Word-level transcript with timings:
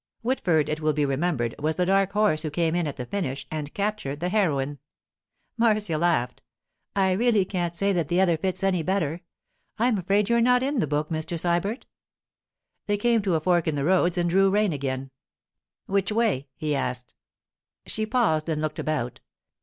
(Whitford, 0.23 0.67
it 0.67 0.81
will 0.81 0.93
be 0.93 1.05
remembered, 1.05 1.53
was 1.59 1.75
the 1.75 1.85
dark 1.85 2.13
horse 2.13 2.41
who 2.41 2.49
came 2.49 2.73
in 2.73 2.87
at 2.87 2.95
the 2.97 3.05
finish 3.05 3.45
and 3.51 3.71
captured 3.71 4.19
the 4.19 4.29
heroine.) 4.29 4.79
Marcia 5.57 5.95
laughed. 5.99 6.41
'I 6.95 7.11
really 7.11 7.45
can't 7.45 7.75
say 7.75 7.93
that 7.93 8.07
the 8.07 8.19
other 8.19 8.35
fits 8.35 8.63
any 8.63 8.81
better. 8.81 9.21
I'm 9.77 9.99
afraid 9.99 10.27
you're 10.27 10.41
not 10.41 10.63
in 10.63 10.79
the 10.79 10.87
book, 10.87 11.09
Mr. 11.09 11.37
Sybert.' 11.39 11.85
They 12.87 12.97
came 12.97 13.21
to 13.21 13.35
a 13.35 13.39
fork 13.39 13.67
in 13.67 13.75
the 13.75 13.85
roads 13.85 14.17
and 14.17 14.27
drew 14.27 14.49
rein 14.49 14.73
again. 14.73 15.11
'Which 15.85 16.11
way?' 16.11 16.47
he 16.55 16.73
asked. 16.75 17.13
She 17.85 18.07
paused 18.07 18.49
and 18.49 18.59
looked 18.59 18.79
about. 18.79 19.19